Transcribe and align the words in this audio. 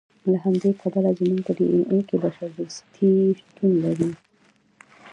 له 0.31 0.37
همدې 0.43 0.71
امله 0.87 1.11
زموږ 1.19 1.41
په 1.47 1.51
ډي 1.57 1.65
اېن 1.71 1.85
اې 1.91 1.99
کې 2.07 2.15
بشر 2.23 2.49
دوستي 2.57 3.09
شتون 3.39 3.71
لري. 3.83 4.09